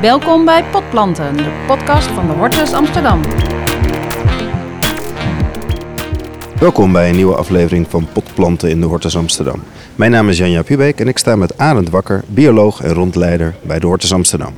Welkom 0.00 0.44
bij 0.44 0.64
Potplanten, 0.64 1.36
de 1.36 1.64
podcast 1.66 2.06
van 2.06 2.26
de 2.26 2.32
Hortus 2.32 2.72
Amsterdam. 2.72 3.20
Welkom 6.58 6.92
bij 6.92 7.08
een 7.08 7.16
nieuwe 7.16 7.34
aflevering 7.34 7.86
van 7.88 8.08
Potplanten 8.12 8.70
in 8.70 8.80
de 8.80 8.86
Hortus 8.86 9.16
Amsterdam. 9.16 9.62
Mijn 9.96 10.10
naam 10.10 10.28
is 10.28 10.38
Janja 10.38 10.62
Pubeek 10.62 11.00
en 11.00 11.08
ik 11.08 11.18
sta 11.18 11.36
met 11.36 11.58
Arend 11.58 11.90
Wakker, 11.90 12.24
bioloog 12.26 12.82
en 12.82 12.92
rondleider 12.92 13.54
bij 13.62 13.78
de 13.78 13.86
Hortus 13.86 14.12
Amsterdam. 14.12 14.52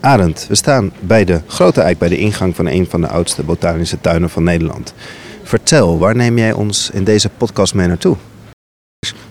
Arend, 0.00 0.46
we 0.48 0.54
staan 0.54 0.92
bij 1.00 1.24
de 1.24 1.40
Grote 1.46 1.80
Eik 1.80 1.98
bij 1.98 2.08
de 2.08 2.18
ingang 2.18 2.56
van 2.56 2.66
een 2.66 2.86
van 2.86 3.00
de 3.00 3.08
oudste 3.08 3.42
botanische 3.42 4.00
tuinen 4.00 4.30
van 4.30 4.42
Nederland. 4.42 4.94
Vertel, 5.42 5.98
waar 5.98 6.16
neem 6.16 6.38
jij 6.38 6.52
ons 6.52 6.90
in 6.90 7.04
deze 7.04 7.28
podcast 7.28 7.74
mee 7.74 7.86
naartoe? 7.86 8.16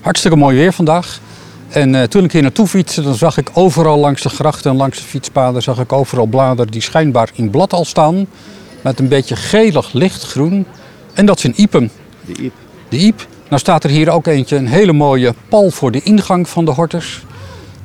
Hartstikke 0.02 0.38
mooi 0.38 0.58
weer 0.58 0.74
vandaag. 0.74 1.20
En 1.74 1.94
uh, 1.94 2.04
toen 2.04 2.24
ik 2.24 2.32
hier 2.32 2.42
naartoe 2.42 2.68
fietste, 2.68 3.02
dan 3.02 3.16
zag 3.16 3.38
ik 3.38 3.50
overal 3.54 3.98
langs 4.00 4.22
de 4.22 4.30
grachten 4.30 4.72
en 4.72 4.77
langs 4.77 4.98
de 4.98 5.04
fietspaden... 5.04 5.62
zag 5.62 5.80
ik 5.80 5.94
overal 5.94 6.26
bladeren 6.26 6.72
die 6.72 6.82
schijnbaar 6.82 7.30
in 7.34 7.49
blad 7.49 7.73
al 7.73 7.86
staan. 7.86 8.27
Met 8.82 8.99
een 8.99 9.08
beetje 9.08 9.36
gelig 9.36 9.94
lichtgroen. 9.94 10.66
En 11.13 11.26
dat 11.26 11.40
zijn 11.40 11.54
iepen. 11.55 11.91
De 12.26 12.34
Iep. 12.41 12.54
De 12.90 12.98
iep. 12.98 13.27
Nou 13.49 13.59
staat 13.62 13.84
er 13.84 13.90
hier 13.90 14.09
ook 14.09 14.27
eentje, 14.27 14.55
een 14.55 14.68
hele 14.68 14.94
mooie 14.94 15.34
pal 15.49 15.72
voor 15.72 15.91
de 15.91 16.02
ingang 16.02 16.49
van 16.49 16.66
de 16.66 16.72
hortus. 16.72 17.26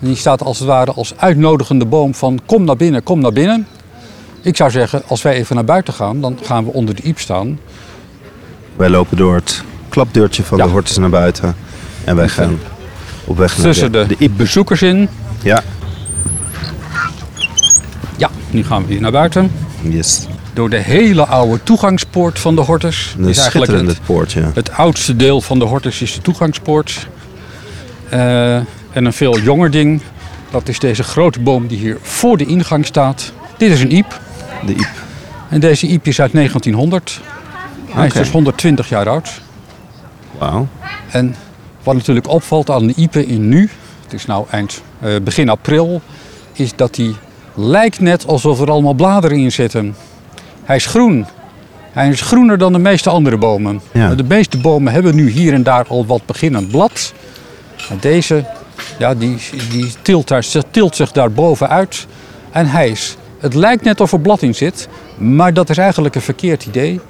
En 0.00 0.06
die 0.06 0.16
staat 0.16 0.42
als 0.42 0.58
het 0.58 0.68
ware 0.68 0.92
als 0.92 1.12
uitnodigende 1.16 1.84
boom 1.84 2.14
van 2.14 2.40
kom 2.46 2.64
naar 2.64 2.76
binnen, 2.76 3.02
kom 3.02 3.20
naar 3.20 3.32
binnen. 3.32 3.66
Ik 4.42 4.56
zou 4.56 4.70
zeggen, 4.70 5.02
als 5.06 5.22
wij 5.22 5.34
even 5.34 5.54
naar 5.54 5.64
buiten 5.64 5.94
gaan, 5.94 6.20
dan 6.20 6.38
gaan 6.42 6.64
we 6.64 6.72
onder 6.72 6.94
de 6.94 7.02
iep 7.02 7.18
staan. 7.18 7.58
Wij 8.76 8.88
lopen 8.88 9.16
door 9.16 9.34
het 9.34 9.62
klapdeurtje 9.88 10.42
van 10.42 10.58
Ja. 10.58 10.64
de 10.64 10.70
Hortus 10.70 10.96
naar 10.96 11.10
buiten 11.10 11.56
en 12.04 12.16
wij 12.16 12.28
gaan 12.28 12.58
op 13.28 13.36
weg 13.36 13.56
naar 13.56 13.66
Tussen 13.66 13.92
de, 13.92 14.30
bezoekers 14.36 14.82
in. 14.82 15.08
Ja, 15.42 15.62
Ja, 18.16 18.30
nu 18.50 18.64
gaan 18.64 18.86
we 18.86 18.92
hier 18.92 19.00
naar 19.00 19.10
buiten. 19.10 19.50
yes. 19.80 20.26
Door 20.52 20.70
de 20.70 20.76
hele 20.76 21.26
oude 21.26 21.62
toegangspoort 21.62 22.38
van 22.38 22.54
de 22.54 22.60
hortus. 22.60 23.14
Een 23.18 23.34
schitterende 23.34 23.94
poortje. 24.06 24.50
Het 24.54 24.70
oudste 24.72 25.16
deel 25.16 25.40
van 25.40 25.58
de 25.58 25.64
hortus 25.64 26.02
is 26.02 26.14
de 26.14 26.20
toegangspoort. 26.20 27.08
Eh, 28.08 28.54
en 28.90 29.04
een 29.04 29.12
veel 29.12 29.38
jonger 29.38 29.70
ding, 29.70 30.00
dat 30.50 30.68
is 30.68 30.78
deze 30.78 31.02
grote 31.02 31.40
boom 31.40 31.66
die 31.66 31.78
hier 31.78 31.98
voor 32.02 32.36
de 32.36 32.44
ingang 32.46 32.86
staat. 32.86 33.32
Dit 33.56 33.70
is 33.70 33.80
een 33.80 33.94
iep. 33.94 34.20
De 34.66 34.72
Iep. 34.72 34.90
En 35.48 35.60
deze 35.60 35.86
iep 35.86 36.06
is 36.06 36.20
uit 36.20 36.32
1900. 36.32 37.20
Hij 37.88 38.06
is 38.06 38.12
dus 38.12 38.30
120 38.30 38.88
jaar 38.88 39.08
oud. 39.08 39.40
Wauw. 40.38 40.66
En 41.10 41.34
wat 41.88 41.96
natuurlijk 41.96 42.28
opvalt 42.28 42.70
aan 42.70 42.86
de 42.86 42.92
iepen 42.96 43.26
in 43.26 43.48
nu, 43.48 43.70
het 44.04 44.12
is 44.12 44.26
nou 44.26 44.46
eind, 44.50 44.82
eh, 45.00 45.14
begin 45.22 45.48
april, 45.48 46.00
is 46.52 46.76
dat 46.76 46.96
hij 46.96 47.14
lijkt 47.54 48.00
net 48.00 48.26
alsof 48.26 48.60
er 48.60 48.70
allemaal 48.70 48.92
bladeren 48.92 49.38
in 49.38 49.52
zitten. 49.52 49.96
Hij 50.64 50.76
is 50.76 50.86
groen. 50.86 51.26
Hij 51.92 52.08
is 52.08 52.20
groener 52.20 52.58
dan 52.58 52.72
de 52.72 52.78
meeste 52.78 53.10
andere 53.10 53.36
bomen. 53.36 53.80
Ja. 53.92 54.14
De 54.14 54.24
meeste 54.24 54.58
bomen 54.58 54.92
hebben 54.92 55.14
nu 55.14 55.30
hier 55.30 55.52
en 55.52 55.62
daar 55.62 55.86
al 55.88 56.06
wat 56.06 56.26
beginnend 56.26 56.70
blad. 56.70 57.12
Maar 57.88 57.98
deze, 58.00 58.44
ja, 58.98 59.14
die, 59.14 59.38
die 59.70 59.92
tilt, 60.02 60.28
daar, 60.28 60.46
tilt 60.70 60.96
zich 60.96 61.12
daar 61.12 61.32
bovenuit. 61.32 62.06
En 62.50 62.66
hij 62.66 62.88
is, 62.88 63.16
het 63.38 63.54
lijkt 63.54 63.84
net 63.84 64.00
of 64.00 64.12
er 64.12 64.20
blad 64.20 64.42
in 64.42 64.54
zit, 64.54 64.88
maar 65.16 65.54
dat 65.54 65.70
is 65.70 65.78
eigenlijk 65.78 66.14
een 66.14 66.20
verkeerd 66.20 66.66
idee. 66.66 67.00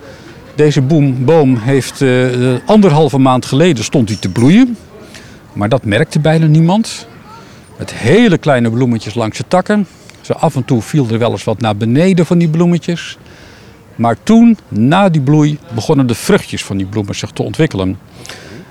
Deze 0.58 0.82
boom, 0.82 1.24
boom 1.24 1.56
heeft 1.56 2.02
eh, 2.02 2.26
anderhalve 2.64 3.18
maand 3.18 3.46
geleden 3.46 3.84
stond 3.84 4.08
hij 4.08 4.18
te 4.18 4.28
bloeien. 4.28 4.76
Maar 5.52 5.68
dat 5.68 5.84
merkte 5.84 6.20
bijna 6.20 6.46
niemand. 6.46 7.06
Met 7.76 7.94
hele 7.94 8.38
kleine 8.38 8.70
bloemetjes 8.70 9.14
langs 9.14 9.38
de 9.38 9.44
takken. 9.48 9.86
Zo 10.20 10.32
af 10.32 10.56
en 10.56 10.64
toe 10.64 10.82
viel 10.82 11.08
er 11.10 11.18
wel 11.18 11.30
eens 11.30 11.44
wat 11.44 11.60
naar 11.60 11.76
beneden 11.76 12.26
van 12.26 12.38
die 12.38 12.48
bloemetjes. 12.48 13.18
Maar 13.94 14.16
toen, 14.22 14.58
na 14.68 15.08
die 15.08 15.20
bloei, 15.20 15.58
begonnen 15.74 16.06
de 16.06 16.14
vruchtjes 16.14 16.64
van 16.64 16.76
die 16.76 16.86
bloemen 16.86 17.14
zich 17.14 17.30
te 17.30 17.42
ontwikkelen. 17.42 17.98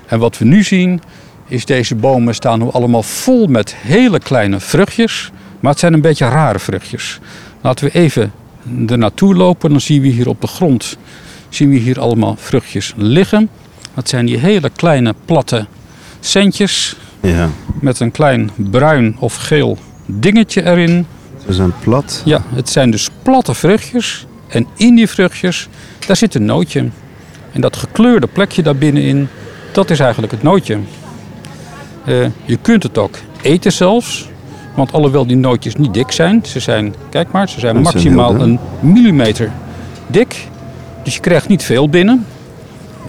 En 0.06 0.18
wat 0.18 0.38
we 0.38 0.44
nu 0.44 0.62
zien, 0.62 1.00
is 1.46 1.64
deze 1.64 1.94
bomen 1.94 2.34
staan 2.34 2.58
nu 2.58 2.70
allemaal 2.70 3.02
vol 3.02 3.46
met 3.46 3.74
hele 3.74 4.18
kleine 4.18 4.60
vruchtjes. 4.60 5.30
Maar 5.60 5.70
het 5.70 5.80
zijn 5.80 5.92
een 5.92 6.00
beetje 6.00 6.28
rare 6.28 6.58
vruchtjes. 6.58 7.18
Laten 7.60 7.84
we 7.84 7.92
even 7.92 8.32
er 8.86 8.98
naartoe 8.98 9.34
lopen, 9.34 9.70
dan 9.70 9.80
zien 9.80 10.02
we 10.02 10.08
hier 10.08 10.28
op 10.28 10.40
de 10.40 10.46
grond 10.46 10.98
zien 11.48 11.70
we 11.70 11.76
hier 11.76 12.00
allemaal 12.00 12.34
vruchtjes 12.38 12.92
liggen. 12.96 13.48
Dat 13.94 14.08
zijn 14.08 14.26
die 14.26 14.38
hele 14.38 14.70
kleine 14.70 15.14
platte 15.24 15.66
centjes 16.20 16.96
Ja, 17.20 17.48
met 17.80 18.00
een 18.00 18.10
klein 18.10 18.50
bruin 18.56 19.16
of 19.18 19.36
geel 19.36 19.78
dingetje 20.06 20.64
erin. 20.64 21.06
ze 21.46 21.52
zijn 21.52 21.72
plat. 21.82 22.22
Ja, 22.24 22.42
het 22.54 22.68
zijn 22.68 22.90
dus 22.90 23.08
platte 23.22 23.54
vruchtjes. 23.54 24.26
En 24.48 24.66
in 24.76 24.94
die 24.94 25.08
vruchtjes, 25.08 25.68
daar 26.06 26.16
zit 26.16 26.34
een 26.34 26.44
nootje. 26.44 26.88
En 27.52 27.60
dat 27.60 27.76
gekleurde 27.76 28.26
plekje 28.26 28.62
daar 28.62 28.76
binnenin, 28.76 29.28
dat 29.72 29.90
is 29.90 30.00
eigenlijk 30.00 30.32
het 30.32 30.42
nootje. 30.42 30.78
Eh, 32.04 32.26
je 32.44 32.56
kunt 32.62 32.82
het 32.82 32.98
ook 32.98 33.16
eten 33.42 33.72
zelfs. 33.72 34.28
Want 34.74 34.92
alhoewel 34.92 35.26
die 35.26 35.36
nootjes 35.36 35.74
niet 35.76 35.94
dik 35.94 36.10
zijn, 36.10 36.42
ze 36.46 36.60
zijn, 36.60 36.94
kijk 37.10 37.32
maar, 37.32 37.48
ze 37.48 37.60
zijn 37.60 37.80
maximaal 37.80 38.34
een 38.40 38.58
millimeter 38.80 39.52
dik. 40.06 40.47
Dus 41.08 41.16
je 41.16 41.22
krijgt 41.22 41.48
niet 41.48 41.62
veel 41.62 41.88
binnen. 41.88 42.26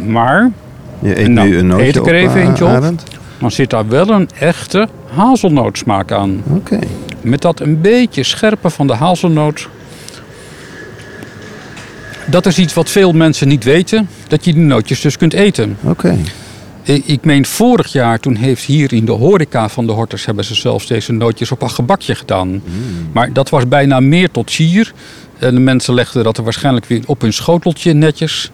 Maar 0.07 0.51
Je 0.99 1.19
eet 1.19 1.27
Nou, 1.27 1.49
nu 1.49 1.57
een 1.57 1.67
nootje 1.67 1.85
eet 1.85 1.95
ik 1.95 2.07
er 2.07 2.15
even 2.15 2.41
eh, 2.41 2.47
eentje 2.47 2.65
op. 2.65 2.69
Arend? 2.69 3.03
dan 3.39 3.51
zit 3.51 3.69
daar 3.69 3.87
wel 3.87 4.09
een 4.09 4.29
echte 4.39 4.87
hazelnootsmaak 5.13 6.11
aan. 6.11 6.43
Oké. 6.53 6.79
Met 7.21 7.41
dat 7.41 7.59
een 7.59 7.81
beetje 7.81 8.23
scherpe 8.23 8.69
van 8.69 8.87
de 8.87 8.93
hazelnoot. 8.93 9.69
Dat 12.25 12.45
is 12.45 12.57
iets 12.57 12.73
wat 12.73 12.89
veel 12.89 13.11
mensen 13.11 13.47
niet 13.47 13.63
weten. 13.63 14.09
Dat 14.27 14.45
je 14.45 14.53
die 14.53 14.63
nootjes 14.63 15.01
dus 15.01 15.17
kunt 15.17 15.33
eten. 15.33 15.77
Oké. 15.81 16.17
Ik 16.83 17.05
ik 17.05 17.23
meen 17.23 17.45
vorig 17.45 17.91
jaar, 17.91 18.19
toen 18.19 18.35
heeft 18.35 18.63
hier 18.63 18.93
in 18.93 19.05
de 19.05 19.11
horeca 19.11 19.69
van 19.69 19.85
de 19.85 19.91
Hortus... 19.91 20.25
hebben 20.25 20.45
ze 20.45 20.55
zelfs 20.55 20.87
deze 20.87 21.11
nootjes 21.11 21.51
op 21.51 21.61
een 21.61 21.69
gebakje 21.69 22.15
gedaan. 22.15 22.61
Maar 23.11 23.33
dat 23.33 23.49
was 23.49 23.67
bijna 23.67 23.99
meer 23.99 24.31
tot 24.31 24.51
sier. 24.51 24.93
En 25.39 25.53
de 25.53 25.59
mensen 25.59 25.93
legden 25.93 26.23
dat 26.23 26.37
er 26.37 26.43
waarschijnlijk 26.43 26.85
weer 26.85 27.01
op 27.05 27.21
hun 27.21 27.33
schoteltje 27.33 27.93
netjes. 27.93 28.51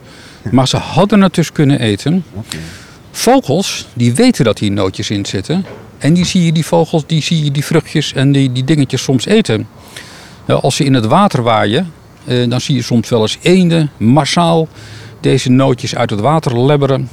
Maar 0.51 0.67
ze 0.67 0.77
hadden 0.77 1.21
het 1.21 1.33
dus 1.33 1.51
kunnen 1.51 1.79
eten. 1.79 2.23
Vogels, 3.11 3.87
die 3.93 4.15
weten 4.15 4.45
dat 4.45 4.59
hier 4.59 4.71
nootjes 4.71 5.09
in 5.09 5.25
zitten. 5.25 5.65
En 5.97 6.13
die 6.13 6.25
zie 6.25 6.45
je 6.45 6.51
die 6.51 6.65
vogels, 6.65 7.03
die 7.07 7.21
zie 7.21 7.43
je 7.43 7.51
die 7.51 7.65
vruchtjes 7.65 8.13
en 8.13 8.31
die, 8.31 8.51
die 8.51 8.63
dingetjes 8.63 9.03
soms 9.03 9.25
eten. 9.25 9.67
Nou, 10.45 10.61
als 10.61 10.75
ze 10.75 10.83
in 10.83 10.93
het 10.93 11.05
water 11.05 11.43
waaien, 11.43 11.91
eh, 12.25 12.49
dan 12.49 12.61
zie 12.61 12.75
je 12.75 12.81
soms 12.81 13.09
wel 13.09 13.21
eens 13.21 13.37
eenden 13.41 13.89
massaal 13.97 14.67
deze 15.19 15.49
nootjes 15.49 15.95
uit 15.95 16.09
het 16.09 16.19
water 16.19 16.59
lebberen. 16.59 17.09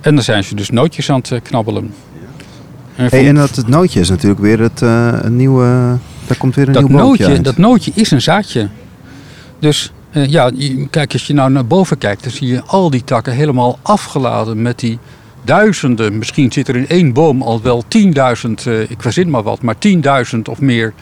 En 0.00 0.14
dan 0.14 0.24
zijn 0.24 0.44
ze 0.44 0.54
dus 0.54 0.70
nootjes 0.70 1.10
aan 1.10 1.18
het 1.18 1.30
eh, 1.30 1.38
knabbelen. 1.42 1.94
En 2.96 3.06
Hey, 3.10 3.28
en 3.28 3.34
dat 3.34 3.56
het 3.56 3.68
nootje 3.68 4.00
is 4.00 4.08
natuurlijk 4.08 4.40
weer 4.40 4.60
het 4.60 4.82
eh, 4.82 5.12
een 5.12 5.36
nieuwe... 5.36 5.98
Daar 6.26 6.36
komt 6.36 6.54
weer 6.54 6.66
een 6.66 6.72
dat, 6.72 6.88
nieuw 6.88 6.98
nootje, 6.98 7.26
uit. 7.26 7.44
dat 7.44 7.56
nootje 7.56 7.90
is 7.94 8.10
een 8.10 8.22
zaadje. 8.22 8.68
Dus 9.60 9.92
eh, 10.10 10.26
ja, 10.26 10.50
kijk, 10.90 11.12
als 11.12 11.26
je 11.26 11.32
nou 11.32 11.50
naar 11.50 11.66
boven 11.66 11.98
kijkt, 11.98 12.22
dan 12.22 12.32
zie 12.32 12.48
je 12.48 12.62
al 12.62 12.90
die 12.90 13.04
takken 13.04 13.32
helemaal 13.32 13.78
afgeladen 13.82 14.62
met 14.62 14.78
die 14.78 14.98
duizenden. 15.44 16.18
Misschien 16.18 16.52
zit 16.52 16.68
er 16.68 16.76
in 16.76 16.88
één 16.88 17.12
boom 17.12 17.42
al 17.42 17.62
wel 17.62 17.84
10.000, 17.88 18.66
eh, 18.66 18.90
ik 18.90 19.02
verzin 19.02 19.30
maar 19.30 19.42
wat, 19.42 19.62
maar 19.62 19.78
10.000 19.78 20.48
of 20.48 20.60
meer 20.60 20.92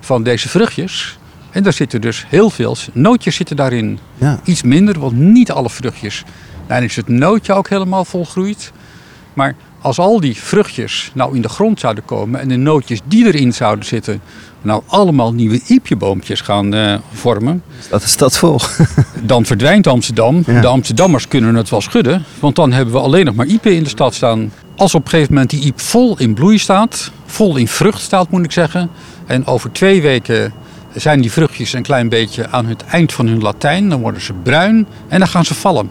van 0.00 0.22
deze 0.22 0.48
vruchtjes. 0.48 1.18
En 1.50 1.62
daar 1.62 1.72
zitten 1.72 2.00
dus 2.00 2.24
heel 2.28 2.50
veel 2.50 2.76
nootjes 2.92 3.36
zitten 3.36 3.56
daarin. 3.56 3.98
Ja. 4.14 4.40
Iets 4.44 4.62
minder, 4.62 4.98
want 4.98 5.16
niet 5.16 5.50
alle 5.50 5.70
vruchtjes. 5.70 6.24
Dan 6.66 6.82
is 6.82 6.96
het 6.96 7.08
nootje 7.08 7.52
ook 7.52 7.68
helemaal 7.68 8.04
volgroeid. 8.04 8.72
Maar 9.34 9.54
als 9.80 9.98
al 9.98 10.20
die 10.20 10.36
vruchtjes 10.36 11.10
nou 11.14 11.36
in 11.36 11.42
de 11.42 11.48
grond 11.48 11.80
zouden 11.80 12.04
komen 12.04 12.40
en 12.40 12.48
de 12.48 12.56
nootjes 12.56 13.00
die 13.04 13.26
erin 13.26 13.52
zouden 13.52 13.84
zitten, 13.84 14.20
nou 14.62 14.82
allemaal 14.86 15.32
nieuwe 15.32 15.60
iepjeboompjes 15.66 16.40
gaan 16.40 16.74
eh, 16.74 16.94
vormen, 17.12 17.62
Dat 17.90 18.02
is 18.02 18.16
dat 18.16 18.38
vol. 18.38 18.60
dan 19.22 19.44
verdwijnt 19.44 19.86
Amsterdam. 19.86 20.42
Ja. 20.46 20.60
De 20.60 20.66
Amsterdammers 20.66 21.28
kunnen 21.28 21.54
het 21.54 21.70
wel 21.70 21.80
schudden, 21.80 22.24
want 22.40 22.56
dan 22.56 22.72
hebben 22.72 22.94
we 22.94 23.00
alleen 23.00 23.24
nog 23.24 23.34
maar 23.34 23.46
iepen 23.46 23.74
in 23.74 23.82
de 23.82 23.88
stad 23.88 24.14
staan. 24.14 24.52
Als 24.76 24.94
op 24.94 25.04
een 25.04 25.10
gegeven 25.10 25.32
moment 25.32 25.50
die 25.50 25.64
iep 25.64 25.80
vol 25.80 26.18
in 26.18 26.34
bloei 26.34 26.58
staat, 26.58 27.10
vol 27.26 27.56
in 27.56 27.68
vrucht 27.68 28.00
staat 28.00 28.30
moet 28.30 28.44
ik 28.44 28.52
zeggen, 28.52 28.90
en 29.26 29.46
over 29.46 29.72
twee 29.72 30.02
weken 30.02 30.52
zijn 30.94 31.20
die 31.20 31.32
vruchtjes 31.32 31.72
een 31.72 31.82
klein 31.82 32.08
beetje 32.08 32.48
aan 32.50 32.66
het 32.66 32.84
eind 32.84 33.12
van 33.12 33.26
hun 33.26 33.42
Latijn, 33.42 33.88
dan 33.88 34.00
worden 34.00 34.20
ze 34.20 34.32
bruin 34.32 34.86
en 35.08 35.18
dan 35.18 35.28
gaan 35.28 35.44
ze 35.44 35.54
vallen. 35.54 35.90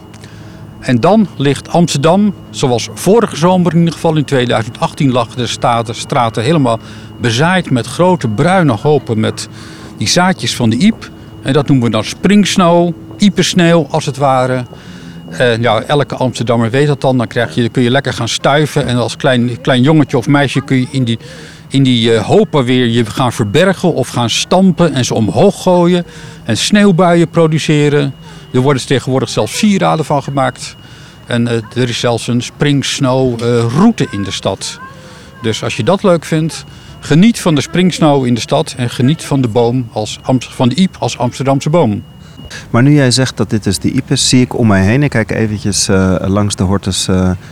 En 0.80 1.00
dan 1.00 1.26
ligt 1.36 1.68
Amsterdam, 1.68 2.34
zoals 2.50 2.88
vorige 2.94 3.36
zomer 3.36 3.72
in 3.72 3.78
ieder 3.78 3.94
geval 3.94 4.16
in 4.16 4.24
2018 4.24 5.12
lag 5.12 5.34
de 5.34 5.46
staten, 5.46 5.94
straten 5.94 6.42
helemaal 6.42 6.78
bezaaid 7.20 7.70
met 7.70 7.86
grote 7.86 8.28
bruine 8.28 8.72
hopen 8.72 9.20
met 9.20 9.48
die 9.96 10.08
zaadjes 10.08 10.56
van 10.56 10.70
de 10.70 10.76
iep. 10.76 11.10
En 11.42 11.52
dat 11.52 11.68
noemen 11.68 11.86
we 11.86 11.92
dan 11.92 12.04
springsnow, 12.04 12.92
iepensneeuw 13.16 13.86
als 13.90 14.06
het 14.06 14.16
ware. 14.16 14.64
En 15.28 15.62
ja, 15.62 15.82
elke 15.82 16.14
Amsterdammer 16.14 16.70
weet 16.70 16.86
dat 16.86 17.00
dan. 17.00 17.18
Dan 17.18 17.26
krijg 17.26 17.54
je, 17.54 17.68
kun 17.68 17.82
je 17.82 17.90
lekker 17.90 18.12
gaan 18.12 18.28
stuiven. 18.28 18.86
En 18.86 18.96
als 18.96 19.16
klein, 19.16 19.60
klein 19.60 19.82
jongetje 19.82 20.18
of 20.18 20.26
meisje 20.26 20.60
kun 20.64 20.76
je 20.76 20.86
in 20.90 21.04
die, 21.04 21.18
in 21.68 21.82
die 21.82 22.14
eh, 22.14 22.24
hopen 22.24 22.64
weer 22.64 22.86
je 22.86 23.06
gaan 23.06 23.32
verbergen 23.32 23.94
of 23.94 24.08
gaan 24.08 24.30
stampen 24.30 24.94
en 24.94 25.04
ze 25.04 25.14
omhoog 25.14 25.62
gooien. 25.62 26.04
En 26.44 26.56
sneeuwbuien 26.56 27.28
produceren. 27.28 28.14
Er 28.52 28.60
worden 28.60 28.86
tegenwoordig 28.86 29.28
zelfs 29.28 29.58
sieraden 29.58 30.04
van 30.04 30.22
gemaakt. 30.22 30.76
En 31.26 31.48
eh, 31.48 31.82
er 31.82 31.88
is 31.88 32.00
zelfs 32.00 32.26
een 32.26 32.42
spring 32.42 32.84
snow 32.84 33.42
eh, 33.42 33.64
route 33.76 34.06
in 34.10 34.22
de 34.22 34.30
stad. 34.30 34.78
Dus 35.42 35.62
als 35.62 35.76
je 35.76 35.84
dat 35.84 36.02
leuk 36.02 36.24
vindt, 36.24 36.64
geniet 37.00 37.40
van 37.40 37.54
de 37.54 37.60
spring 37.60 37.94
snow 37.94 38.26
in 38.26 38.34
de 38.34 38.40
stad 38.40 38.74
en 38.76 38.90
geniet 38.90 39.24
van 39.24 39.40
de 39.40 39.48
boom 39.48 39.88
als 39.92 40.18
Amst- 40.22 40.54
van 40.54 40.68
de 40.68 40.74
Iep 40.74 40.96
als 40.98 41.18
Amsterdamse 41.18 41.70
boom. 41.70 42.02
Maar 42.70 42.82
nu 42.82 42.94
jij 42.94 43.10
zegt 43.10 43.36
dat 43.36 43.50
dit 43.50 43.64
dus 43.64 43.78
de 43.78 43.90
iep 43.90 44.10
is, 44.10 44.28
zie 44.28 44.40
ik 44.40 44.58
om 44.58 44.66
mij 44.66 44.82
heen. 44.82 45.02
Ik 45.02 45.10
kijk 45.10 45.30
eventjes 45.30 45.88
eh, 45.88 46.14
langs 46.20 46.54
de 46.54 46.62
hortus, 46.62 47.02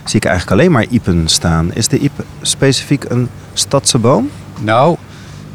zie 0.04 0.16
ik 0.16 0.24
eigenlijk 0.24 0.50
alleen 0.50 0.72
maar 0.72 0.86
iepen 0.90 1.28
staan. 1.28 1.74
Is 1.74 1.88
de 1.88 1.98
iep 1.98 2.24
specifiek 2.42 3.04
een 3.08 3.28
stadse 3.52 3.98
boom? 3.98 4.30
Nou, 4.60 4.96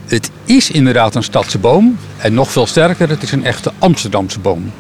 het 0.06 0.32
is 0.46 0.72
inderdaad 0.72 1.16
een 1.16 1.24
stadse 1.24 1.58
boom. 1.58 1.98
En 2.18 2.34
nog 2.34 2.52
veel 2.52 2.66
sterker, 2.66 3.10
het 3.10 3.24
is 3.24 3.32
een 3.32 3.46
echte 3.46 3.72
Amsterdamse 3.80 4.40
boom. 4.40 4.72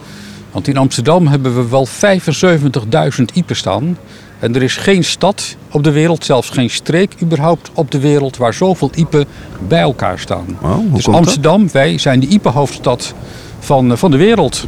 Want 0.51 0.67
in 0.67 0.77
Amsterdam 0.77 1.27
hebben 1.27 1.55
we 1.55 1.69
wel 1.69 1.87
75.000 1.87 3.23
iepen 3.33 3.55
staan. 3.55 3.97
En 4.39 4.55
er 4.55 4.63
is 4.63 4.75
geen 4.75 5.03
stad 5.03 5.55
op 5.71 5.83
de 5.83 5.91
wereld, 5.91 6.25
zelfs 6.25 6.49
geen 6.49 6.69
streek 6.69 7.13
überhaupt 7.21 7.69
op 7.73 7.91
de 7.91 7.99
wereld, 7.99 8.37
waar 8.37 8.53
zoveel 8.53 8.89
iepen 8.95 9.25
bij 9.67 9.79
elkaar 9.79 10.19
staan. 10.19 10.45
Oh, 10.61 10.73
hoe 10.73 10.91
dus 10.91 11.03
komt 11.03 11.05
dat? 11.05 11.15
Amsterdam, 11.15 11.71
wij 11.71 11.97
zijn 11.97 12.19
de 12.19 12.27
iepenhoofdstad 12.27 13.13
van, 13.59 13.91
eh, 13.91 13.97
van 13.97 14.11
de 14.11 14.17
wereld. 14.17 14.65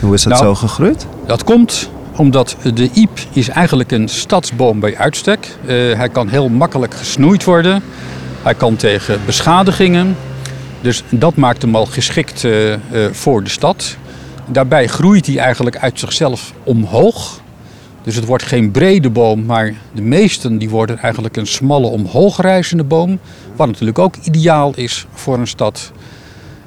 Hoe 0.00 0.14
is 0.14 0.22
dat 0.22 0.32
Nou, 0.32 0.44
zo 0.44 0.54
gegroeid? 0.54 1.06
Dat 1.26 1.44
komt 1.44 1.90
omdat 2.16 2.56
de 2.74 2.90
iep 2.92 3.18
is 3.32 3.48
eigenlijk 3.48 3.92
een 3.92 4.08
stadsboom 4.08 4.80
bij 4.80 4.96
uitstek. 4.96 5.56
Eh, 5.66 5.74
hij 5.74 6.08
kan 6.08 6.28
heel 6.28 6.48
makkelijk 6.48 6.94
gesnoeid 6.94 7.44
worden. 7.44 7.82
Hij 8.42 8.54
kan 8.54 8.76
tegen 8.76 9.20
beschadigingen. 9.26 10.16
Dus 10.80 11.02
dat 11.08 11.36
maakt 11.36 11.62
hem 11.62 11.76
al 11.76 11.86
geschikt 11.86 12.44
eh, 12.44 12.74
voor 13.12 13.44
de 13.44 13.50
stad. 13.50 13.96
Daarbij 14.48 14.86
groeit 14.86 15.26
hij 15.26 15.38
eigenlijk 15.38 15.76
uit 15.76 15.98
zichzelf 15.98 16.52
omhoog. 16.62 17.40
Dus 18.02 18.14
het 18.14 18.24
wordt 18.24 18.42
geen 18.42 18.70
brede 18.70 19.10
boom, 19.10 19.44
maar 19.44 19.74
de 19.92 20.02
meesten 20.02 20.58
die 20.58 20.70
worden 20.70 20.98
eigenlijk 20.98 21.36
een 21.36 21.46
smalle 21.46 21.86
omhoogrijzende 21.86 22.84
boom. 22.84 23.18
Wat 23.56 23.66
natuurlijk 23.66 23.98
ook 23.98 24.16
ideaal 24.16 24.72
is 24.74 25.06
voor 25.14 25.38
een 25.38 25.46
stad. 25.46 25.92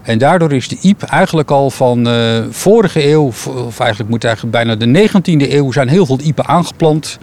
En 0.01 0.17
daardoor 0.17 0.53
is 0.53 0.67
de 0.67 0.77
iep 0.81 1.01
eigenlijk 1.01 1.51
al 1.51 1.69
van 1.69 2.07
eh, 2.07 2.43
vorige 2.49 3.09
eeuw, 3.09 3.25
of 3.65 3.79
eigenlijk 3.79 4.09
moet 4.09 4.23
eigenlijk 4.23 4.55
bijna 4.55 4.75
de 4.75 5.09
19e 5.09 5.51
eeuw, 5.51 5.71
zijn 5.71 5.87
heel 5.87 6.05
veel 6.05 6.19
iepen 6.19 6.47
aangeplant. 6.47 7.17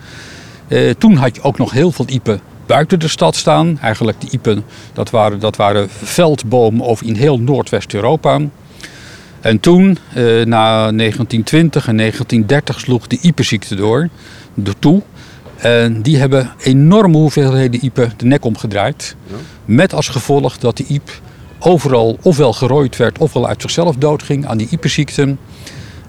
Eh, 0.69 0.91
toen 0.99 1.17
had 1.17 1.37
je 1.37 1.43
ook 1.43 1.59
nog 1.59 1.71
heel 1.71 1.93
veel 1.93 2.09
iepen 2.09 2.41
buiten 2.67 3.01
de 3.01 3.09
stad 3.09 3.37
staan. 3.37 3.79
Eigenlijk 3.81 4.21
de 4.21 4.29
iepen, 4.31 4.65
dat 4.93 5.11
waren, 5.11 5.41
dat 5.41 5.57
waren 5.57 5.89
veldbomen 5.91 6.87
over 6.87 7.07
in 7.07 7.15
heel 7.15 7.41
Noordwest-Europa. 7.41 8.41
En 9.47 9.61
toen, 9.61 9.99
eh, 10.15 10.25
na 10.45 10.91
1920 10.91 11.89
en 11.89 11.95
1930, 11.97 12.81
sloeg 12.81 13.07
de 13.07 13.19
iepenziekte 13.21 13.75
door, 13.75 14.09
toe. 14.79 15.03
En 15.57 16.03
die 16.03 16.17
hebben 16.17 16.51
enorme 16.59 17.17
hoeveelheden 17.17 17.85
iepen 17.85 18.13
de 18.17 18.25
nek 18.25 18.45
omgedraaid. 18.45 19.17
Met 19.65 19.95
als 19.95 20.09
gevolg 20.09 20.59
dat 20.59 20.77
de 20.77 20.85
iep 20.89 21.21
overal 21.59 22.19
ofwel 22.23 22.53
gerooid 22.53 22.97
werd 22.97 23.19
ofwel 23.19 23.49
uit 23.49 23.61
zichzelf 23.61 23.97
doodging 23.97 24.47
aan 24.47 24.57
die 24.57 24.69
iepenziekte. 24.71 25.37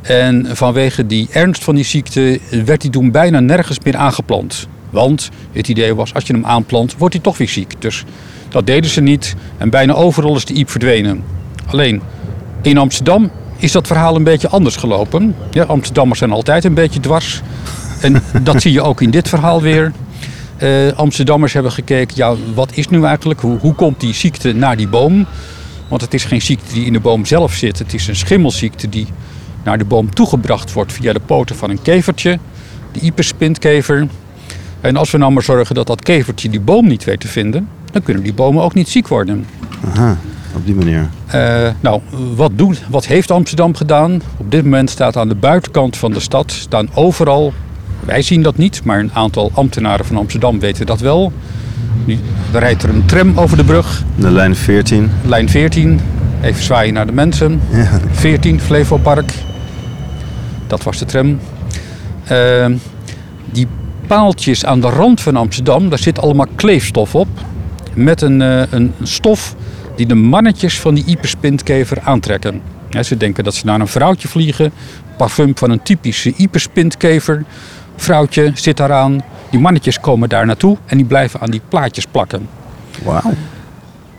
En 0.02 0.56
vanwege 0.56 1.06
die 1.06 1.28
ernst 1.32 1.64
van 1.64 1.76
die 1.76 1.86
ziekte 1.86 2.40
werd 2.66 2.82
hij 2.82 2.92
toen 2.92 3.12
bijna 3.12 3.40
nergens 3.40 3.80
meer 3.84 3.96
aangeplant. 3.96 4.68
Want 4.90 5.30
het 5.52 5.68
idee 5.68 5.96
was, 5.96 6.14
als 6.14 6.24
je 6.28 6.34
hem 6.34 6.46
aanplant, 6.46 6.98
wordt 6.98 7.14
hij 7.14 7.24
toch 7.24 7.38
weer 7.38 7.50
ziek. 7.50 7.82
Dus 7.82 8.04
dat 8.50 8.66
deden 8.66 8.90
ze 8.90 9.02
niet. 9.02 9.36
En 9.58 9.70
bijna 9.70 9.94
overal 9.94 10.36
is 10.36 10.46
de 10.46 10.54
iep 10.54 10.70
verdwenen. 10.70 11.24
Alleen 11.66 12.02
in 12.62 12.78
Amsterdam 12.78 13.32
is 13.58 13.72
dat 13.72 13.88
verhaal 13.88 14.16
een 14.16 14.24
beetje 14.24 14.48
anders 14.48 14.76
gelopen. 14.76 15.36
Ja, 15.52 15.64
Amsterdammers 15.64 16.20
zijn 16.20 16.32
altijd 16.32 16.64
een 16.64 16.74
beetje 16.74 17.00
dwars. 17.00 17.42
En 18.02 18.22
dat 18.44 18.62
zie 18.62 18.72
je 18.72 18.82
ook 18.82 19.02
in 19.02 19.12
dit 19.12 19.30
verhaal 19.30 19.62
weer. 19.62 19.92
Eh, 20.58 20.92
Amsterdammers 20.96 21.54
hebben 21.54 21.72
gekeken, 21.72 22.18
ja, 22.18 22.36
wat 22.54 22.72
is 22.74 22.88
nu 22.88 23.04
eigenlijk, 23.04 23.42
hoe, 23.42 23.58
hoe 23.60 23.74
komt 23.74 24.00
die 24.00 24.14
ziekte 24.14 24.54
naar 24.54 24.78
die 24.78 24.88
boom? 24.88 25.26
Want 25.88 26.02
het 26.02 26.14
is 26.14 26.26
geen 26.26 26.42
ziekte 26.42 26.74
die 26.74 26.86
in 26.86 26.94
de 26.94 27.00
boom 27.00 27.26
zelf 27.26 27.54
zit. 27.54 27.80
Het 27.80 27.94
is 27.94 28.08
een 28.08 28.16
schimmelziekte 28.16 28.90
die 28.90 29.08
naar 29.64 29.78
de 29.78 29.86
boom 29.86 30.14
toegebracht 30.14 30.74
wordt 30.74 30.94
via 30.94 31.14
de 31.14 31.20
poten 31.20 31.56
van 31.56 31.70
een 31.70 31.82
kevertje, 31.82 32.40
de 32.92 33.00
iperspintkever. 33.00 34.08
En 34.82 34.96
als 34.96 35.12
we 35.12 35.18
nou 35.18 35.32
maar 35.32 35.44
zorgen 35.44 35.76
dat 35.76 35.88
dat 35.88 36.04
kevertje 36.04 36.50
die 36.50 36.60
boom 36.60 36.88
niet 36.88 37.04
weet 37.04 37.20
te 37.20 37.28
vinden, 37.28 37.68
dan 37.92 38.04
kunnen 38.04 38.24
die 38.24 38.34
bomen 38.34 38.64
ook 38.64 38.74
niet 38.74 38.90
ziek 38.90 39.08
worden. 39.08 39.46
Aha, 39.86 40.18
op 40.58 40.66
die 40.66 40.76
manier. 40.76 41.10
Eh, 41.26 41.70
nou, 41.80 42.02
wat, 42.36 42.52
doet, 42.56 42.82
wat 42.90 43.06
heeft 43.06 43.32
Amsterdam 43.32 43.76
gedaan? 43.76 44.22
Op 44.38 44.52
dit 44.52 44.64
moment 44.64 44.90
staat 44.90 45.18
aan 45.18 45.28
de 45.28 45.36
buitenkant 45.36 45.98
van 45.98 46.12
de 46.12 46.20
stad 46.20 46.52
staan 46.52 46.90
overal. 46.94 47.54
Wij 48.06 48.22
zien 48.22 48.42
dat 48.42 48.58
niet, 48.58 48.84
maar 48.84 49.00
een 49.00 49.14
aantal 49.14 49.52
ambtenaren 49.54 50.06
van 50.06 50.18
Amsterdam 50.18 50.60
weten 50.60 50.86
dat 50.86 51.00
wel. 51.00 51.32
Nu 52.06 52.20
er 52.54 52.60
rijdt 52.60 52.84
er 52.84 52.90
een 52.90 53.06
tram 53.06 53.40
over 53.40 53.58
de 53.58 53.64
brug, 53.64 54.04
De 54.16 54.32
lijn 54.32 54.56
14. 54.56 55.12
lijn 55.26 55.50
14. 55.50 56.00
Even 56.42 56.64
zwaaien 56.64 56.94
naar 56.94 57.06
de 57.06 57.12
mensen. 57.12 57.62
Ja. 57.72 58.00
14, 58.12 58.60
Flevopark. 58.60 59.34
Dat 60.68 60.84
was 60.84 60.98
de 60.98 61.06
tram. 61.06 61.40
Eh, 62.24 62.66
die 63.52 63.68
paaltjes 64.08 64.66
aan 64.66 64.82
de 64.82 64.90
rand 64.90 65.22
van 65.22 65.36
Amsterdam, 65.36 65.90
daar 65.90 66.00
zit 66.00 66.20
allemaal 66.22 66.48
kleefstof 66.56 67.16
op. 67.16 67.28
Met 67.94 68.22
een, 68.22 68.42
eh, 68.42 68.62
een 68.70 68.94
stof 69.04 69.56
die 69.98 70.06
de 70.06 70.16
mannetjes 70.16 70.80
van 70.80 70.94
die 70.94 71.04
iperspintkever 71.06 72.00
aantrekken. 72.04 72.62
Ja, 72.90 73.04
ze 73.04 73.18
denken 73.18 73.44
dat 73.44 73.56
ze 73.56 73.66
naar 73.66 73.80
een 73.80 73.88
vrouwtje 73.88 74.28
vliegen. 74.28 74.72
Parfum 75.18 75.58
van 75.58 75.72
een 75.72 75.84
typische 75.84 76.34
iperspintkever. 76.36 77.44
Vrouwtje 77.96 78.52
zit 78.54 78.78
daaraan. 78.78 79.24
Die 79.50 79.60
mannetjes 79.60 80.00
komen 80.00 80.30
daar 80.30 80.46
naartoe 80.46 80.78
en 80.86 80.98
die 80.98 81.06
blijven 81.06 81.40
aan 81.40 81.52
die 81.52 81.62
plaatjes 81.70 82.06
plakken. 82.06 82.50
Wauw. 83.04 83.34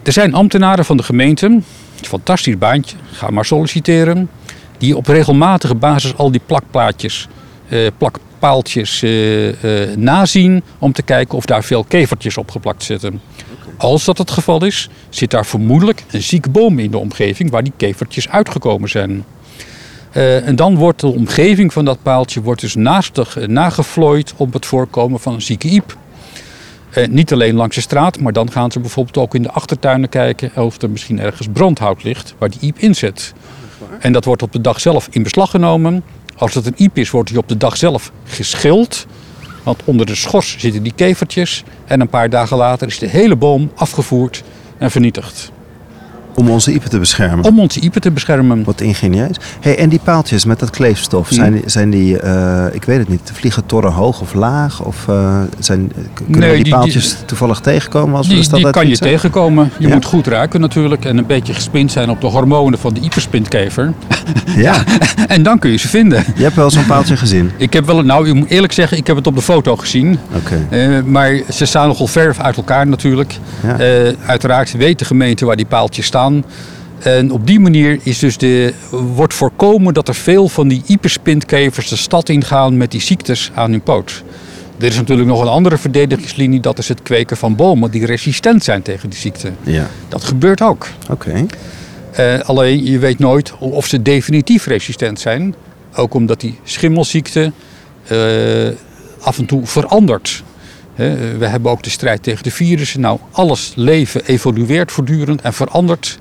Er 0.03 0.13
zijn 0.13 0.35
ambtenaren 0.35 0.85
van 0.85 0.97
de 0.97 1.03
gemeente, 1.03 1.61
fantastisch 1.95 2.59
baantje, 2.59 2.97
ga 3.13 3.31
maar 3.31 3.45
solliciteren, 3.45 4.31
die 4.79 4.97
op 4.97 5.07
regelmatige 5.07 5.75
basis 5.75 6.17
al 6.17 6.31
die 6.31 6.41
plakplaatjes, 6.47 7.29
eh, 7.69 7.87
plakpaaltjes 7.99 9.03
eh, 9.03 9.49
eh, 9.83 9.97
nazien 9.97 10.63
om 10.79 10.93
te 10.93 11.03
kijken 11.03 11.37
of 11.37 11.45
daar 11.45 11.65
veel 11.65 11.85
kevertjes 11.85 12.37
op 12.37 12.51
geplakt 12.51 12.83
zitten. 12.83 13.21
Als 13.77 14.05
dat 14.05 14.19
het 14.19 14.31
geval 14.31 14.65
is, 14.65 14.89
zit 15.09 15.31
daar 15.31 15.47
vermoedelijk 15.47 16.05
een 16.11 16.23
zieke 16.23 16.51
boom 16.51 16.79
in 16.79 16.91
de 16.91 16.99
omgeving 16.99 17.51
waar 17.51 17.63
die 17.63 17.73
kevertjes 17.77 18.29
uitgekomen 18.29 18.89
zijn. 18.89 19.25
Eh, 20.13 20.47
en 20.47 20.57
dan 20.57 20.77
wordt 20.77 21.01
de 21.01 21.07
omgeving 21.07 21.73
van 21.73 21.85
dat 21.85 22.03
paaltje 22.03 22.43
wordt 22.43 22.61
dus 22.61 22.75
naastig 22.75 23.37
eh, 23.37 23.49
nagevlooid 23.49 24.35
op 24.37 24.53
het 24.53 24.67
voorkomen 24.67 25.21
van 25.21 25.35
een 25.35 25.43
zieke 25.43 25.69
iep. 25.69 25.97
Eh, 26.91 27.09
niet 27.09 27.33
alleen 27.33 27.55
langs 27.55 27.75
de 27.75 27.81
straat, 27.81 28.21
maar 28.21 28.33
dan 28.33 28.51
gaan 28.51 28.71
ze 28.71 28.81
bijvoorbeeld 28.81 29.17
ook 29.17 29.35
in 29.35 29.43
de 29.43 29.51
achtertuinen 29.51 30.09
kijken 30.09 30.51
of 30.55 30.83
er 30.83 30.91
misschien 30.91 31.21
ergens 31.21 31.49
brandhout 31.53 32.03
ligt 32.03 32.35
waar 32.39 32.51
die 32.51 32.61
iep 32.61 32.79
in 32.79 32.95
zit. 32.95 33.35
En 34.01 34.13
dat 34.13 34.25
wordt 34.25 34.43
op 34.43 34.53
de 34.53 34.61
dag 34.61 34.81
zelf 34.81 35.09
in 35.11 35.23
beslag 35.23 35.51
genomen. 35.51 36.05
Als 36.37 36.55
het 36.55 36.67
een 36.67 36.75
iep 36.77 36.99
is, 36.99 37.11
wordt 37.11 37.29
die 37.29 37.39
op 37.39 37.49
de 37.49 37.57
dag 37.57 37.77
zelf 37.77 38.13
geschild. 38.25 39.07
Want 39.63 39.83
onder 39.85 40.07
de 40.07 40.15
schors 40.15 40.57
zitten 40.59 40.83
die 40.83 40.93
kevertjes. 40.97 41.65
En 41.87 42.01
een 42.01 42.09
paar 42.09 42.31
dagen 42.31 42.57
later 42.57 42.87
is 42.87 42.99
de 42.99 43.09
hele 43.09 43.37
boom 43.37 43.71
afgevoerd 43.75 44.43
en 44.79 44.91
vernietigd. 44.91 45.53
Om 46.39 46.51
onze 46.51 46.73
iepen 46.73 46.91
te 46.91 46.99
beschermen. 46.99 47.45
Om 47.45 47.61
onze 47.61 47.81
iepen 47.81 48.01
te 48.01 48.11
beschermen. 48.11 48.65
Wat 48.65 48.81
ingenieus. 48.81 49.37
Hey, 49.61 49.79
en 49.79 49.89
die 49.89 50.01
paaltjes 50.05 50.45
met 50.45 50.59
dat 50.59 50.71
kleefstof, 50.71 51.29
Hm. 51.29 51.35
zijn 51.35 51.53
die, 51.53 51.63
zijn 51.67 51.91
die 51.91 52.19
eh, 52.21 52.65
ik 52.73 52.85
weet 52.85 52.99
het 52.99 53.09
niet, 53.09 53.31
vliegen 53.35 53.67
torren 53.67 53.93
hoog 53.93 54.21
of 54.21 54.35
laag? 54.35 54.83
Of 54.85 55.09
eh, 55.09 55.41
zijn, 55.59 55.93
kunnen 56.15 56.41
Nee, 56.41 56.49
we 56.49 56.55
die, 56.55 56.65
die- 56.65 56.73
paaltjes 56.73 57.17
toevallig 57.27 57.61
tegenkomen 57.61 58.17
als 58.17 58.27
we 58.27 58.35
Die, 58.57 58.71
kan 58.71 58.89
je 58.89 58.99
tegenkomen. 58.99 59.71
Je 59.79 59.89
Ja? 59.89 59.95
moet 59.95 60.05
goed 60.05 60.27
ruiken 60.27 60.61
natuurlijk. 60.61 61.05
En 61.05 61.19
een 61.19 61.27
beetje 61.27 61.55
gespind 61.55 61.93
zijn 61.93 62.11
op 62.11 62.21
de 62.21 62.27
hormonen 62.27 62.79
van 62.79 62.95
de 62.95 63.01
ieperspintkever. 63.01 63.93
Ja, 64.57 64.85
En 65.29 65.43
dan 65.43 65.59
kun 65.59 65.71
je 65.71 65.77
ze 65.77 65.89
vinden. 65.89 66.25
je 66.37 66.43
hebt 66.43 66.55
wel 66.55 66.71
zo'n 66.71 66.87
paaltje 66.87 67.17
gezien. 67.27 67.51
Ik 67.57 67.73
heb 67.73 67.87
wel, 67.87 68.03
nou, 68.03 68.29
ik 68.29 68.35
moet 68.35 68.49
eerlijk 68.51 68.73
zeggen, 68.73 68.97
ik 68.97 69.07
heb 69.07 69.17
het 69.17 69.27
op 69.27 69.35
de 69.35 69.43
foto 69.43 69.77
gezien. 69.77 70.19
Oké. 70.35 70.67
Eh, 70.71 71.03
maar 71.05 71.41
ze 71.53 71.65
staan 71.67 71.89
nogal 71.89 72.07
ver 72.07 72.37
uit 72.39 72.57
elkaar 72.57 72.87
natuurlijk. 72.87 73.39
Ja. 73.63 73.79
Eh, 73.79 74.13
uiteraard 74.27 74.73
weet 74.73 74.99
de 74.99 75.05
gemeente 75.05 75.45
waar 75.47 75.57
die 75.57 75.67
paaltjes 75.67 76.07
staan. 76.07 76.28
En 76.99 77.31
op 77.31 77.47
die 77.47 77.61
manier 77.61 77.99
is 78.03 78.19
dus 78.19 78.37
de, 78.37 78.75
wordt 78.91 79.35
voorkomen 79.35 79.95
dat 79.95 80.09
er 80.09 80.15
veel 80.15 80.49
van 80.49 80.69
die 80.69 80.83
iperspintkevers 80.87 81.89
de 81.89 81.97
stad 81.97 82.29
ingaan 82.29 82.77
met 82.77 82.91
die 82.91 83.01
ziektes 83.01 83.51
aan 83.55 83.71
hun 83.71 83.83
poot. 83.83 84.23
Er 84.79 84.85
is 84.87 84.97
natuurlijk 84.97 85.29
nog 85.29 85.41
een 85.41 85.49
andere 85.49 85.79
verdedigingslinie, 85.79 86.61
dat 86.61 86.79
is 86.79 86.89
het 86.89 87.03
kweken 87.03 87.37
van 87.37 87.57
bomen 87.57 87.91
die 87.91 88.07
resistent 88.07 88.65
zijn 88.65 88.83
tegen 88.83 89.11
die 89.11 89.19
ziekte. 89.19 89.53
Ja, 89.63 89.87
Dat 90.09 90.25
gebeurt 90.25 90.63
ook. 90.63 90.87
oké. 91.11 91.47
Eh, 92.13 92.39
alleen 92.41 92.85
je 92.85 92.99
weet 92.99 93.19
nooit 93.19 93.53
of 93.59 93.87
ze 93.87 94.03
definitief 94.03 94.67
resistent 94.67 95.21
zijn. 95.21 95.55
Ook 95.95 96.15
omdat 96.15 96.41
die 96.41 96.59
schimmelziekte 96.65 97.53
eh, 98.07 98.69
af 99.21 99.39
en 99.39 99.47
toe 99.47 99.67
verandert. 99.67 100.43
We 101.39 101.47
hebben 101.47 101.71
ook 101.71 101.83
de 101.83 101.91
strijd 101.91 102.23
tegen 102.23 102.43
de 102.43 102.51
virussen. 102.51 103.01
Nou, 103.01 103.19
alles 103.31 103.73
leven 103.75 104.25
evolueert 104.25 104.93
voortdurend 104.93 105.41
en 105.41 105.53
verandert. 105.53 106.19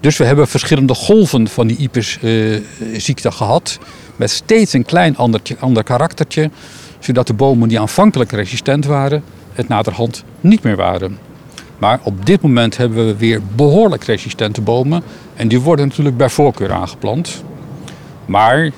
Dus 0.00 0.16
we 0.16 0.24
hebben 0.24 0.48
verschillende 0.48 0.94
golven 0.94 1.48
van 1.48 1.66
die 1.66 1.76
IPES-ziekte 1.76 3.30
gehad. 3.30 3.78
Met 4.16 4.30
steeds 4.30 4.72
een 4.72 4.84
klein 4.84 5.16
andertje, 5.16 5.56
ander 5.60 5.82
karaktertje. 5.82 6.50
Zodat 6.98 7.26
de 7.26 7.32
bomen 7.32 7.68
die 7.68 7.80
aanvankelijk 7.80 8.32
resistent 8.32 8.84
waren, 8.84 9.22
het 9.52 9.68
naderhand 9.68 10.24
niet 10.40 10.62
meer 10.62 10.76
waren. 10.76 11.18
Maar 11.78 12.00
op 12.02 12.26
dit 12.26 12.42
moment 12.42 12.76
hebben 12.76 13.06
we 13.06 13.16
weer 13.16 13.40
behoorlijk 13.56 14.04
resistente 14.04 14.60
bomen. 14.60 15.02
En 15.36 15.48
die 15.48 15.60
worden 15.60 15.88
natuurlijk 15.88 16.16
bij 16.16 16.28
voorkeur 16.28 16.72
aangeplant. 16.72 17.42
Maar 18.26 18.70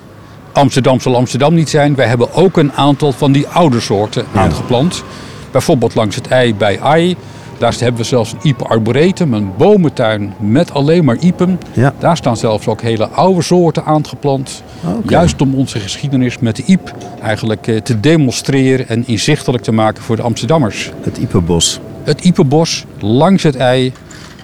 Amsterdam 0.52 1.00
zal 1.00 1.16
Amsterdam 1.16 1.54
niet 1.54 1.70
zijn. 1.70 1.94
Wij 1.94 2.06
hebben 2.06 2.34
ook 2.34 2.56
een 2.56 2.72
aantal 2.72 3.12
van 3.12 3.32
die 3.32 3.46
oude 3.46 3.80
soorten 3.80 4.26
aangeplant. 4.34 5.04
Bijvoorbeeld 5.52 5.94
langs 5.94 6.16
het 6.16 6.28
ei 6.28 6.54
bij 6.54 6.80
Ai. 6.80 7.16
Daar 7.59 7.75
hebben 7.78 8.00
we 8.00 8.06
zelfs 8.06 8.32
een 8.32 8.38
Ipe 8.42 8.64
arboretum, 8.64 9.35
een 9.35 9.50
bomentuin 9.56 10.32
met 10.40 10.75
alleen 10.75 11.04
maar 11.04 11.16
iepen. 11.16 11.61
Ja. 11.73 11.94
Daar 11.99 12.16
staan 12.16 12.37
zelfs 12.37 12.66
ook 12.66 12.82
hele 12.82 13.09
oude 13.09 13.42
soorten 13.42 13.85
aangeplant. 13.85 14.62
Juist 15.06 15.40
om 15.40 15.54
onze 15.54 15.80
geschiedenis 15.80 16.38
met 16.38 16.56
de 16.56 16.62
iep 16.66 16.94
eigenlijk 17.23 17.66
eh, 17.66 17.76
te 17.76 18.00
demonstreren 18.00 18.88
en 18.88 19.06
inzichtelijk 19.06 19.62
te 19.62 19.73
maken 19.73 20.02
voor 20.02 20.16
de 20.16 20.23
Amsterdammers. 20.23 20.90
Het 21.00 21.18
Iepenbos. 21.18 21.80
Het 22.02 22.21
Iepenbos 22.21 22.85
langs 22.99 23.42
het 23.42 23.56
ei. 23.56 23.92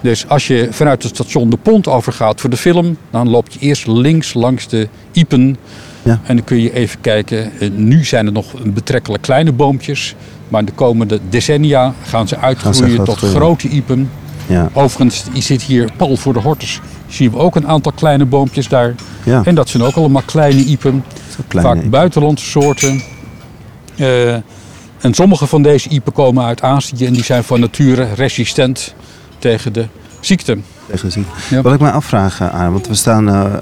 Dus 0.01 0.29
als 0.29 0.47
je 0.47 0.69
vanuit 0.71 1.03
het 1.03 1.15
station 1.15 1.51
de 1.51 1.57
pont 1.57 1.89
overgaat 1.89 2.41
voor 2.41 2.51
de 2.51 2.57
film, 2.57 2.97
dan 3.11 3.29
loop 3.29 3.49
je 3.49 3.59
eerst 3.59 3.87
links 3.87 4.35
langs 4.35 4.69
de 4.69 4.89
Iepen. 5.13 5.57
Ja. 6.09 6.21
En 6.25 6.37
dan 6.37 6.45
kun 6.45 6.61
je 6.63 6.73
even 6.73 7.01
kijken. 7.01 7.53
Eh, 7.61 7.69
Nu 7.75 8.05
zijn 8.05 8.27
er 8.27 8.33
nog 8.33 8.47
betrekkelijk 8.65 9.23
kleine 9.23 9.53
boompjes. 9.53 10.15
Maar 10.49 10.65
de 10.65 10.73
komende 10.73 11.21
decennia 11.29 11.95
gaan 12.03 12.29
ze 12.29 12.39
uitgroeien 12.39 13.05
tot 13.05 13.19
grote 13.19 13.69
iepen. 13.69 14.11
Ja. 14.47 14.69
Overigens, 14.73 15.25
je 15.33 15.41
zit 15.41 15.63
hier 15.63 15.91
pal 15.97 16.17
voor 16.17 16.33
de 16.33 16.39
hortus. 16.39 16.81
Zien 17.09 17.31
we 17.31 17.37
ook 17.37 17.57
een 17.57 17.67
aantal 17.67 17.93
kleine 17.93 18.25
boompjes 18.25 18.69
daar. 18.69 18.95
Ja. 19.25 19.43
En 19.45 19.55
dat 19.55 19.69
zijn 19.69 19.83
ook 19.83 19.95
allemaal 19.95 20.23
kleine 20.25 20.65
iepen. 20.65 21.05
Kleine 21.49 21.69
Vaak 21.69 21.77
iepen. 21.77 21.91
buitenlandse 21.99 22.47
soorten. 22.47 23.03
Eh, 23.97 24.35
en 24.99 25.15
sommige 25.15 25.47
van 25.47 25.63
deze 25.63 25.89
iepen 25.89 26.13
komen 26.13 26.45
uit 26.45 26.63
Azië 26.63 27.07
en 27.07 27.13
die 27.13 27.25
zijn 27.25 27.45
van 27.45 27.61
nature 27.61 28.09
resistent 28.15 28.95
tegen 29.39 29.73
de 29.73 29.87
ziekte. 30.21 30.59
Ja. 31.51 31.63
Wat 31.63 31.75
ik 31.75 31.81
mij 31.81 31.91
afvraag, 31.91 32.41
eh, 32.41 32.55
Arend, 32.55 32.73
want 32.73 32.87
we 32.87 32.95
staan 32.95 33.29
eh, 33.29 33.53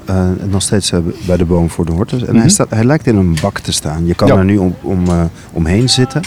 nog 0.48 0.62
steeds 0.62 0.92
bij 1.26 1.36
de 1.36 1.44
boom 1.44 1.70
voor 1.70 1.86
de 1.86 1.92
hortus. 1.92 2.20
En 2.20 2.26
hij, 2.34 2.36
Mhm. 2.38 2.48
staat, 2.48 2.70
hij 2.70 2.84
lijkt 2.84 3.06
in 3.06 3.16
een 3.16 3.36
bak 3.42 3.58
te 3.58 3.72
staan. 3.72 4.06
Je 4.06 4.14
kan 4.14 4.28
Ja. 4.28 4.36
er 4.36 4.44
nu 4.44 4.56
om, 4.56 4.74
om, 4.82 5.04
omheen 5.52 5.88
zitten. 5.88 6.22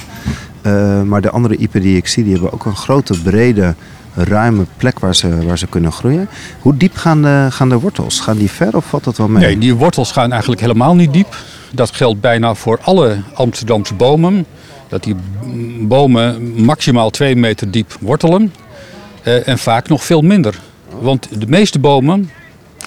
Maar 1.06 1.22
de 1.22 1.30
andere 1.30 1.56
iepen 1.56 1.82
die 1.82 1.98
ik 1.98 2.08
zie, 2.08 2.24
die 2.24 2.34
hebben 2.34 2.54
ook 2.54 2.66
een 2.66 2.76
grote, 2.76 3.22
brede, 3.22 3.76
ruime 4.14 4.66
plek 4.78 5.00
waar 5.00 5.16
ze, 5.16 5.46
waar 5.46 5.58
ze 5.58 5.68
kunnen 5.68 5.92
groeien. 5.92 6.28
Hoe 6.62 6.78
diep 6.78 6.96
gaan 6.96 7.22
de, 7.22 7.48
gaan 7.50 7.70
de 7.70 7.80
wortels? 7.80 8.20
Gaan 8.20 8.38
die 8.38 8.52
ver 8.52 8.76
of 8.76 8.86
valt 8.86 9.04
dat 9.04 9.18
wel 9.18 9.28
mee? 9.28 9.46
Nee, 9.46 9.58
die 9.58 9.76
wortels 9.76 10.12
gaan 10.12 10.32
eigenlijk 10.32 10.62
helemaal 10.62 10.96
niet 10.96 11.14
diep. 11.14 11.36
Dat 11.74 11.92
geldt 11.92 12.22
bijna 12.22 12.54
voor 12.54 12.80
alle 12.82 13.18
Amsterdamse 13.34 13.94
bomen. 13.94 14.46
Dat 14.88 15.04
die 15.04 15.16
bomen 15.82 16.54
maximaal 16.64 17.10
2 17.10 17.36
meter 17.36 17.72
diep 17.72 17.98
wortelen. 18.00 18.54
En 19.46 19.58
vaak 19.58 19.88
nog 19.88 20.04
veel 20.04 20.22
minder. 20.22 20.60
Want 21.00 21.40
de 21.40 21.48
meeste 21.48 21.80
bomen, 21.80 22.30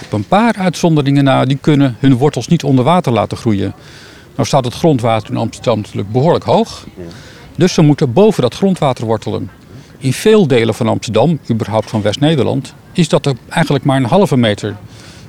op 0.04 0.12
een 0.12 0.26
paar 0.28 0.54
uitzonderingen 0.56 1.24
na, 1.24 1.44
die 1.44 1.58
kunnen 1.60 1.96
hun 1.98 2.16
wortels 2.16 2.48
niet 2.48 2.64
onder 2.64 2.84
water 2.84 3.12
laten 3.12 3.36
groeien. 3.36 3.74
Nou 4.34 4.48
staat 4.48 4.64
het 4.64 4.74
grondwater 4.74 5.30
in 5.30 5.36
Amsterdam 5.36 5.76
natuurlijk 5.80 6.12
behoorlijk 6.12 6.44
hoog. 6.44 6.86
Dus 7.56 7.74
ze 7.74 7.82
moeten 7.82 8.12
boven 8.12 8.42
dat 8.42 8.54
grondwater 8.54 9.06
wortelen. 9.06 9.50
In 9.98 10.12
veel 10.12 10.46
delen 10.46 10.74
van 10.74 10.88
Amsterdam, 10.88 11.38
überhaupt 11.50 11.90
van 11.90 12.02
West-Nederland, 12.02 12.74
is 12.92 13.08
dat 13.08 13.26
er 13.26 13.34
eigenlijk 13.48 13.84
maar 13.84 13.96
een 13.96 14.04
halve 14.04 14.36
meter. 14.36 14.76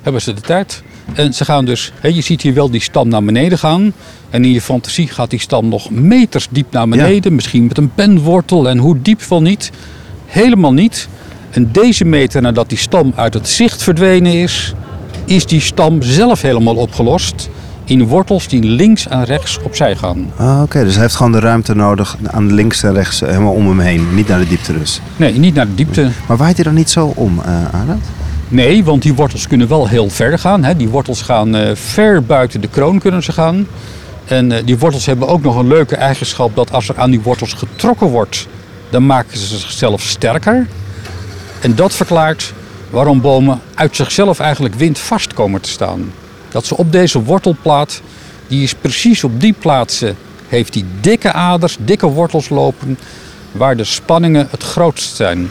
Hebben 0.01 0.21
ze 0.21 0.33
de 0.33 0.41
tijd. 0.41 0.83
En 1.13 1.33
ze 1.33 1.45
gaan 1.45 1.65
dus, 1.65 1.93
je 2.01 2.21
ziet 2.21 2.41
hier 2.41 2.53
wel 2.53 2.69
die 2.69 2.81
stam 2.81 3.07
naar 3.07 3.23
beneden 3.23 3.57
gaan. 3.57 3.93
En 4.29 4.45
in 4.45 4.51
je 4.51 4.61
fantasie 4.61 5.07
gaat 5.07 5.29
die 5.29 5.39
stam 5.39 5.67
nog 5.67 5.89
meters 5.89 6.47
diep 6.49 6.71
naar 6.71 6.87
beneden. 6.87 7.35
Misschien 7.35 7.67
met 7.67 7.77
een 7.77 7.93
penwortel 7.93 8.69
en 8.69 8.77
hoe 8.77 9.01
diep 9.01 9.21
wel 9.21 9.41
niet. 9.41 9.71
Helemaal 10.25 10.73
niet. 10.73 11.07
En 11.53 11.69
deze 11.71 12.05
meter 12.05 12.41
nadat 12.41 12.69
die 12.69 12.77
stam 12.77 13.13
uit 13.15 13.33
het 13.33 13.47
zicht 13.47 13.83
verdwenen 13.83 14.33
is, 14.33 14.73
is 15.25 15.45
die 15.45 15.61
stam 15.61 16.01
zelf 16.01 16.41
helemaal 16.41 16.75
opgelost. 16.75 17.49
In 17.85 18.07
wortels 18.07 18.47
die 18.47 18.63
links 18.63 19.07
en 19.07 19.23
rechts 19.23 19.59
opzij 19.63 19.95
gaan. 19.95 20.31
Ah, 20.37 20.61
Oké, 20.61 20.83
dus 20.83 20.93
hij 20.93 21.01
heeft 21.01 21.15
gewoon 21.15 21.31
de 21.31 21.39
ruimte 21.39 21.75
nodig 21.75 22.17
aan 22.31 22.53
links 22.53 22.83
en 22.83 22.93
rechts, 22.93 23.21
eh, 23.21 23.29
helemaal 23.29 23.53
om 23.53 23.67
hem 23.67 23.79
heen. 23.79 24.15
Niet 24.15 24.27
naar 24.27 24.39
de 24.39 24.47
diepte 24.47 24.79
dus. 24.79 24.99
Nee, 25.15 25.33
niet 25.39 25.53
naar 25.55 25.65
de 25.65 25.75
diepte. 25.75 26.09
Maar 26.27 26.37
waait 26.37 26.55
hij 26.55 26.63
dan 26.63 26.73
niet 26.73 26.89
zo 26.89 27.11
om, 27.15 27.41
Arend? 27.71 28.05
Nee, 28.47 28.83
want 28.83 29.01
die 29.01 29.13
wortels 29.13 29.47
kunnen 29.47 29.67
wel 29.67 29.87
heel 29.87 30.09
ver 30.09 30.39
gaan. 30.39 30.63
Hè. 30.63 30.75
Die 30.75 30.89
wortels 30.89 31.21
gaan 31.21 31.55
eh, 31.55 31.75
ver 31.75 32.23
buiten 32.23 32.61
de 32.61 32.67
kroon 32.67 32.99
kunnen 32.99 33.23
ze 33.23 33.31
gaan. 33.31 33.67
En 34.25 34.65
die 34.65 34.77
wortels 34.77 35.05
hebben 35.05 35.27
ook 35.27 35.41
nog 35.41 35.55
een 35.55 35.67
leuke 35.67 35.95
eigenschap 35.95 36.55
dat 36.55 36.71
als 36.71 36.89
er 36.89 36.97
aan 36.97 37.11
die 37.11 37.21
wortels 37.21 37.53
getrokken 37.53 38.07
wordt, 38.07 38.47
dan 38.89 39.05
maken 39.05 39.37
ze 39.37 39.57
zichzelf 39.57 40.01
sterker. 40.01 40.67
En 41.63 41.75
dat 41.75 41.93
verklaart 41.93 42.53
waarom 42.89 43.21
bomen 43.21 43.61
uit 43.73 43.95
zichzelf 43.95 44.39
eigenlijk 44.39 44.75
windvast 44.75 45.33
komen 45.33 45.61
te 45.61 45.69
staan. 45.69 46.11
Dat 46.49 46.65
ze 46.65 46.77
op 46.77 46.91
deze 46.91 47.23
wortelplaat, 47.23 48.01
die 48.47 48.63
is 48.63 48.73
precies 48.73 49.23
op 49.23 49.41
die 49.41 49.53
plaatsen, 49.53 50.15
heeft 50.47 50.73
die 50.73 50.85
dikke 51.01 51.31
aders, 51.31 51.77
dikke 51.79 52.07
wortels 52.07 52.49
lopen, 52.49 52.97
waar 53.51 53.77
de 53.77 53.83
spanningen 53.83 54.47
het 54.49 54.63
grootst 54.63 55.15
zijn. 55.15 55.49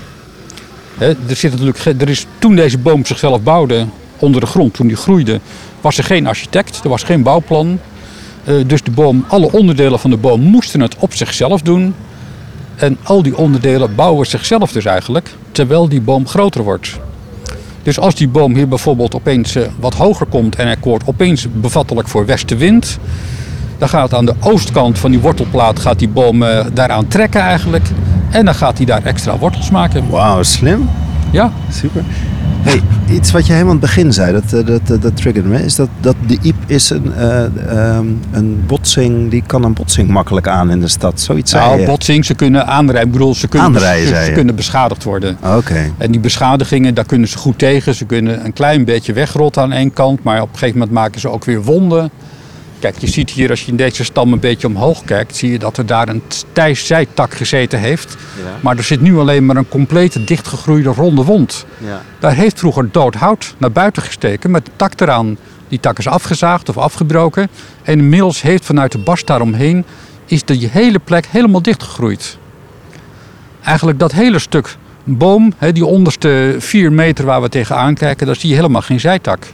Er, 0.98 1.16
zit 1.28 1.50
natuurlijk, 1.50 2.00
er 2.00 2.08
is, 2.08 2.26
toen 2.38 2.54
deze 2.54 2.78
boom 2.78 3.06
zichzelf 3.06 3.42
bouwde 3.42 3.86
onder 4.18 4.40
de 4.40 4.46
grond, 4.46 4.74
toen 4.74 4.86
die 4.86 4.96
groeide, 4.96 5.40
was 5.80 5.98
er 5.98 6.04
geen 6.04 6.26
architect, 6.26 6.80
er 6.82 6.88
was 6.88 7.02
geen 7.02 7.22
bouwplan. 7.22 7.80
Eh, 8.44 8.54
dus 8.66 8.82
de 8.82 8.90
boom, 8.90 9.24
alle 9.28 9.52
onderdelen 9.52 9.98
van 9.98 10.10
de 10.10 10.16
boom 10.16 10.40
moesten 10.40 10.80
het 10.80 10.96
op 10.98 11.14
zichzelf 11.14 11.62
doen. 11.62 11.94
En 12.76 12.98
al 13.02 13.22
die 13.22 13.36
onderdelen 13.36 13.94
bouwen 13.94 14.26
zichzelf 14.26 14.72
dus 14.72 14.84
eigenlijk, 14.84 15.28
terwijl 15.52 15.88
die 15.88 16.00
boom 16.00 16.28
groter 16.28 16.62
wordt. 16.62 16.98
Dus 17.82 17.98
als 17.98 18.14
die 18.14 18.28
boom 18.28 18.54
hier 18.54 18.68
bijvoorbeeld 18.68 19.14
opeens 19.14 19.54
eh, 19.54 19.62
wat 19.80 19.94
hoger 19.94 20.26
komt 20.26 20.56
en 20.56 20.66
hij 20.66 20.76
wordt 20.80 21.06
opeens 21.06 21.46
bevattelijk 21.52 22.08
voor 22.08 22.26
westenwind, 22.26 22.98
dan 23.78 23.88
gaat 23.88 24.14
aan 24.14 24.24
de 24.24 24.34
oostkant 24.40 24.98
van 24.98 25.10
die 25.10 25.20
wortelplaat 25.20 25.78
gaat 25.78 25.98
die 25.98 26.08
boom 26.08 26.42
eh, 26.42 26.66
daaraan 26.72 27.08
trekken 27.08 27.40
eigenlijk. 27.40 27.86
En 28.30 28.44
dan 28.44 28.54
gaat 28.54 28.76
hij 28.76 28.86
daar 28.86 29.04
extra 29.04 29.38
wortels 29.38 29.70
maken. 29.70 30.10
Wauw, 30.10 30.42
slim. 30.42 30.88
Ja, 31.30 31.52
Super. 31.70 32.04
Hey, 32.62 32.82
iets 33.10 33.32
wat 33.32 33.46
je 33.46 33.52
helemaal 33.52 33.74
aan 33.74 33.80
het 33.80 33.94
begin 33.94 34.12
zei, 34.12 34.32
dat, 34.32 34.52
eh, 34.52 34.66
dat, 34.66 34.86
dat, 34.86 35.02
dat 35.02 35.16
triggerde 35.16 35.48
me, 35.48 35.64
is 35.64 35.74
dat, 35.74 35.88
dat 36.00 36.16
de 36.26 36.38
iep 36.42 36.56
is 36.66 36.90
een, 36.90 37.14
eh, 37.14 37.44
ehm, 37.44 38.06
een 38.30 38.62
botsing, 38.66 39.30
die 39.30 39.42
kan 39.46 39.64
een 39.64 39.72
botsing 39.72 40.08
makkelijk 40.08 40.48
aan 40.48 40.70
in 40.70 40.80
de 40.80 40.88
stad. 40.88 41.20
Zoiets 41.20 41.50
zei 41.50 41.66
nou, 41.66 41.80
je. 41.80 41.86
botsing, 41.86 42.24
ze 42.24 42.34
kunnen 42.34 42.66
aanrijden. 42.66 43.06
Ik 43.06 43.12
bedoel, 43.12 43.34
ze 43.34 43.48
kunnen, 43.48 43.68
Aanrijden, 43.68 44.24
ze, 44.24 44.32
kunnen 44.32 44.54
beschadigd 44.54 45.04
worden. 45.04 45.36
Oké. 45.56 45.92
En 45.98 46.10
die 46.10 46.20
beschadigingen, 46.20 46.94
daar 46.94 47.04
kunnen 47.04 47.28
ze 47.28 47.38
goed 47.38 47.58
tegen. 47.58 47.94
Ze 47.94 48.04
kunnen 48.04 48.44
een 48.44 48.52
klein 48.52 48.84
beetje 48.84 49.12
wegrotten 49.12 49.62
aan 49.62 49.72
één 49.72 49.92
kant, 49.92 50.22
maar 50.22 50.40
op 50.40 50.48
een 50.52 50.58
gegeven 50.58 50.78
moment 50.78 50.96
maken 50.96 51.20
ze 51.20 51.28
ook 51.28 51.44
weer 51.44 51.62
wonden. 51.62 52.10
Kijk, 52.82 52.98
je 52.98 53.06
ziet 53.06 53.30
hier, 53.30 53.50
als 53.50 53.64
je 53.64 53.70
in 53.70 53.76
deze 53.76 54.04
stam 54.04 54.32
een 54.32 54.40
beetje 54.40 54.66
omhoog 54.66 55.04
kijkt, 55.04 55.36
zie 55.36 55.50
je 55.50 55.58
dat 55.58 55.76
er 55.76 55.86
daar 55.86 56.08
een 56.08 56.22
stijf 56.28 56.80
zijtak 56.80 57.34
gezeten 57.34 57.78
heeft. 57.78 58.16
Maar 58.60 58.76
er 58.76 58.82
zit 58.82 59.00
nu 59.00 59.18
alleen 59.18 59.46
maar 59.46 59.56
een 59.56 59.68
complete 59.68 60.24
dichtgegroeide 60.24 60.88
ronde 60.88 61.24
wond. 61.24 61.66
Ja. 61.78 62.02
Daar 62.18 62.34
heeft 62.34 62.58
vroeger 62.58 62.88
dood 62.90 63.14
hout 63.14 63.54
naar 63.58 63.72
buiten 63.72 64.02
gesteken 64.02 64.50
met 64.50 64.64
de 64.64 64.70
tak 64.76 65.00
eraan. 65.00 65.36
Die 65.68 65.80
tak 65.80 65.98
is 65.98 66.06
afgezaagd 66.06 66.68
of 66.68 66.78
afgebroken. 66.78 67.48
En 67.82 67.98
inmiddels 67.98 68.42
heeft 68.42 68.64
vanuit 68.64 68.92
de 68.92 68.98
bast 68.98 69.26
daaromheen 69.26 69.84
is 70.26 70.44
die 70.44 70.68
hele 70.72 70.98
plek 70.98 71.26
helemaal 71.26 71.62
dichtgegroeid. 71.62 72.38
Eigenlijk 73.64 73.98
dat 73.98 74.12
hele 74.12 74.38
stuk 74.38 74.76
boom, 75.04 75.52
die 75.72 75.86
onderste 75.86 76.56
vier 76.58 76.92
meter 76.92 77.24
waar 77.24 77.42
we 77.42 77.48
tegenaan 77.48 77.94
kijken, 77.94 78.26
daar 78.26 78.36
zie 78.36 78.48
je 78.48 78.54
helemaal 78.54 78.82
geen 78.82 79.00
zijtak. 79.00 79.46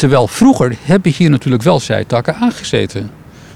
Terwijl 0.00 0.26
vroeger 0.28 0.76
hebben 0.82 1.12
hier 1.12 1.30
natuurlijk 1.30 1.62
wel 1.62 1.80
zijtakken 1.80 2.34
aangezeten. 2.34 3.10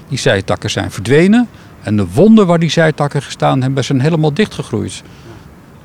Die 0.09 0.17
zijtakken 0.17 0.69
zijn 0.69 0.91
verdwenen 0.91 1.47
en 1.83 1.95
de 1.97 2.07
wonden 2.13 2.47
waar 2.47 2.59
die 2.59 2.69
zijtakken 2.69 3.21
gestaan 3.21 3.61
hebben 3.61 3.83
zijn 3.83 4.01
helemaal 4.01 4.33
dichtgegroeid. 4.33 5.01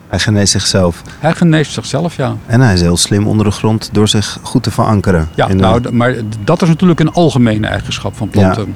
Hij 0.09 0.19
geneest 0.19 0.53
zichzelf. 0.53 1.03
Hij 1.19 1.33
geneest 1.35 1.73
zichzelf, 1.73 2.17
ja. 2.17 2.37
En 2.47 2.61
hij 2.61 2.75
is 2.75 2.81
heel 2.81 2.97
slim 2.97 3.27
onder 3.27 3.45
de 3.47 3.51
grond 3.51 3.89
door 3.93 4.09
zich 4.09 4.39
goed 4.43 4.63
te 4.63 4.71
verankeren. 4.71 5.29
Ja, 5.35 5.47
de- 5.47 5.55
nou, 5.55 5.93
maar 5.93 6.15
dat 6.45 6.63
is 6.63 6.69
natuurlijk 6.69 7.01
een 7.01 7.13
algemene 7.13 7.67
eigenschap 7.67 8.17
van 8.17 8.29
planten. 8.29 8.75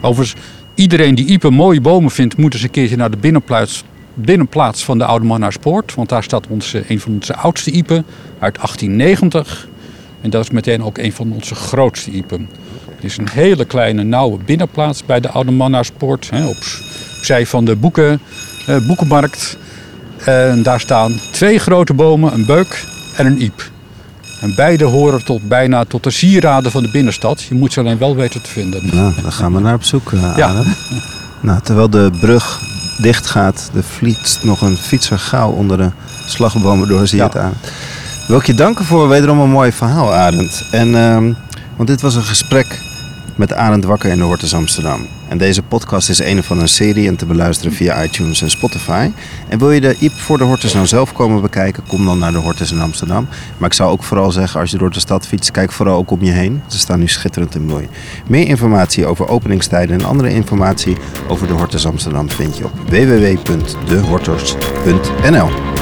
Overigens, 0.00 0.42
iedereen 0.74 1.14
die 1.14 1.26
Ipe 1.26 1.50
mooie 1.50 1.80
bomen 1.80 2.10
vindt, 2.10 2.36
moet 2.36 2.52
eens 2.54 2.62
een 2.62 2.70
keertje 2.70 2.96
naar 2.96 3.10
de 3.10 3.16
binnenplaats, 3.16 3.84
binnenplaats 4.14 4.84
van 4.84 4.98
de 4.98 5.04
Oude 5.04 5.26
Mannaarspoort. 5.26 5.94
Want 5.94 6.08
daar 6.08 6.22
staat 6.22 6.46
onze, 6.46 6.84
een 6.88 7.00
van 7.00 7.12
onze 7.12 7.36
oudste 7.36 7.70
Ipen 7.70 8.04
uit 8.38 8.54
1890. 8.56 9.68
En 10.24 10.30
dat 10.30 10.42
is 10.44 10.50
meteen 10.50 10.82
ook 10.82 10.98
een 10.98 11.12
van 11.12 11.32
onze 11.32 11.54
grootste 11.54 12.10
Ipen. 12.10 12.48
Het 12.94 13.04
is 13.04 13.16
een 13.16 13.28
hele 13.30 13.64
kleine, 13.64 14.02
nauwe 14.02 14.38
binnenplaats 14.44 15.04
bij 15.04 15.20
de 15.20 15.28
Oude 15.28 15.50
Mannarspoort. 15.50 16.30
Hè, 16.30 16.46
op 16.46 16.56
zij 17.22 17.46
van 17.46 17.64
de 17.64 17.76
boeken, 17.76 18.20
eh, 18.66 18.86
boekenmarkt. 18.86 19.56
En 20.24 20.62
daar 20.62 20.80
staan 20.80 21.20
twee 21.32 21.58
grote 21.58 21.94
bomen, 21.94 22.32
een 22.32 22.46
beuk 22.46 22.84
en 23.16 23.26
een 23.26 23.42
iep. 23.42 23.70
En 24.40 24.54
beide 24.54 24.84
horen 24.84 25.24
tot, 25.24 25.48
bijna 25.48 25.84
tot 25.84 26.02
de 26.02 26.10
sieraden 26.10 26.70
van 26.70 26.82
de 26.82 26.90
binnenstad. 26.90 27.42
Je 27.42 27.54
moet 27.54 27.72
ze 27.72 27.80
alleen 27.80 27.98
wel 27.98 28.16
weten 28.16 28.42
te 28.42 28.50
vinden. 28.50 28.80
Nou, 28.96 29.12
dan 29.22 29.32
gaan 29.32 29.54
we 29.54 29.60
naar 29.60 29.74
op 29.74 29.84
zoek, 29.84 30.10
uh, 30.10 30.32
Ja. 30.36 30.62
Nou, 31.40 31.60
terwijl 31.62 31.90
de 31.90 32.10
brug 32.20 32.60
dicht 33.02 33.26
gaat, 33.26 33.70
er 33.74 33.82
vliegt 33.84 34.38
nog 34.42 34.60
een 34.60 34.76
fietser 34.76 35.18
gauw 35.18 35.50
onder 35.50 35.76
de 35.76 35.90
slagbomen 36.26 36.88
door, 36.88 37.06
zie 37.06 37.18
je 37.18 37.22
Ja. 37.24 37.28
het 37.28 37.38
aan. 37.38 37.54
Wil 38.26 38.38
ik 38.38 38.46
je 38.46 38.54
danken 38.54 38.84
voor 38.84 39.08
wederom 39.08 39.40
een 39.40 39.50
mooi 39.50 39.72
verhaal, 39.72 40.14
Arend. 40.14 40.64
En, 40.70 40.94
ehm, 40.94 41.32
want 41.76 41.88
dit 41.88 42.00
was 42.00 42.14
een 42.14 42.22
gesprek 42.22 42.80
met 43.36 43.52
Arend 43.52 43.84
Wakker 43.84 44.10
in 44.10 44.16
de 44.16 44.22
Hortus 44.22 44.54
Amsterdam. 44.54 45.06
En 45.28 45.38
deze 45.38 45.62
podcast 45.62 46.08
is 46.08 46.18
een 46.18 46.42
van 46.42 46.60
een 46.60 46.68
serie 46.68 47.08
en 47.08 47.16
te 47.16 47.26
beluisteren 47.26 47.72
via 47.72 48.02
iTunes 48.02 48.42
en 48.42 48.50
Spotify. 48.50 49.10
En 49.48 49.58
wil 49.58 49.70
je 49.70 49.80
de 49.80 49.96
IEP 49.98 50.12
voor 50.12 50.38
de 50.38 50.44
Hortus 50.44 50.72
nou 50.72 50.86
zelf 50.86 51.12
komen 51.12 51.42
bekijken, 51.42 51.82
kom 51.88 52.04
dan 52.04 52.18
naar 52.18 52.32
de 52.32 52.38
Hortus 52.38 52.72
in 52.72 52.80
Amsterdam. 52.80 53.28
Maar 53.58 53.68
ik 53.68 53.74
zou 53.74 53.90
ook 53.90 54.02
vooral 54.02 54.32
zeggen, 54.32 54.60
als 54.60 54.70
je 54.70 54.78
door 54.78 54.90
de 54.90 55.00
stad 55.00 55.26
fietst, 55.26 55.50
kijk 55.50 55.72
vooral 55.72 55.96
ook 55.96 56.10
om 56.10 56.22
je 56.22 56.32
heen. 56.32 56.62
Ze 56.66 56.78
staan 56.78 56.98
nu 56.98 57.08
schitterend 57.08 57.54
in 57.54 57.66
bloei. 57.66 57.88
Meer 58.26 58.46
informatie 58.46 59.06
over 59.06 59.28
openingstijden 59.28 60.00
en 60.00 60.06
andere 60.06 60.30
informatie 60.30 60.96
over 61.28 61.46
de 61.46 61.52
Hortus 61.52 61.86
Amsterdam 61.86 62.30
vind 62.30 62.56
je 62.56 62.64
op 62.64 62.72
www.dehortus.nl. 62.88 65.73